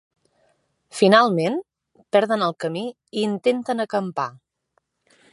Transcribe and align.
Finalment, 0.99 1.59
perden 2.17 2.45
el 2.45 2.55
camí 2.65 2.83
i 3.19 3.27
intenten 3.27 3.83
acampar. 3.85 4.27